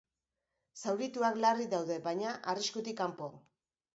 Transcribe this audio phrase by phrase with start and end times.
[0.85, 3.29] Zaurituak larri daude baina arriskutik kanpo.